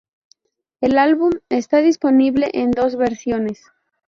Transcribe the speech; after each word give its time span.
El 0.79 0.97
álbum 0.97 1.29
está 1.49 1.77
disponible 1.83 2.49
en 2.53 2.71
dos 2.71 2.95
versiones. 2.95 3.61